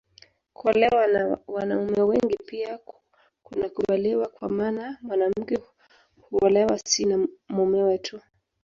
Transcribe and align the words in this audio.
Kuolewa 0.53 1.07
na 1.07 1.37
wanaume 1.47 2.01
wengi 2.01 2.35
pia 2.45 2.79
kunakubaliwa 3.43 4.27
kwa 4.27 4.49
maana 4.49 4.97
mwanamke 5.01 5.59
huolewa 6.21 6.79
si 6.85 7.05
na 7.05 7.27
mumewe 7.49 7.97
tu 7.97 8.19